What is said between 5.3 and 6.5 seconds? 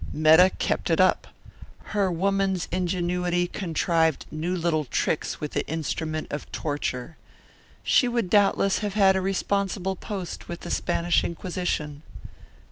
with the instrument